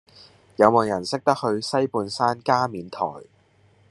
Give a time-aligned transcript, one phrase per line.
[0.55, 3.27] 有無人識得去西半山加冕臺